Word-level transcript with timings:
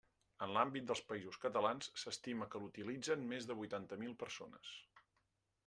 En 0.43 0.53
l'àmbit 0.53 0.87
dels 0.91 1.01
Països 1.09 1.37
Catalans, 1.43 1.91
s'estima 2.03 2.47
que 2.55 2.63
l'utilitzen 2.63 3.29
més 3.35 3.51
de 3.51 3.59
vuitanta 3.63 4.01
mil 4.05 4.17
persones. 4.25 4.73